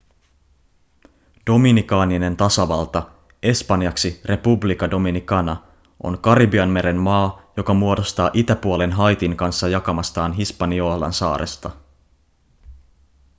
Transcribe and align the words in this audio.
dominikaaninen 1.47 2.37
tasavalta 2.37 3.11
espanjaksi 3.43 4.21
república 4.25 4.91
dominicana 4.91 5.57
on 6.03 6.19
karibianmeren 6.19 6.97
maa 6.97 7.41
joka 7.57 7.73
muodostaa 7.73 8.29
itäpuolen 8.33 8.91
haitin 8.91 9.37
kanssa 9.37 9.67
jakamastaan 9.67 10.33
hispaniolan 10.33 11.13
saaresta 11.13 11.69